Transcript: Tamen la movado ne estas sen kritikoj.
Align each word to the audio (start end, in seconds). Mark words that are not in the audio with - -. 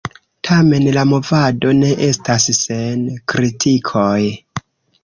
Tamen 0.47 0.87
la 0.95 1.03
movado 1.11 1.75
ne 1.83 1.91
estas 2.09 2.49
sen 2.63 3.05
kritikoj. 3.35 4.15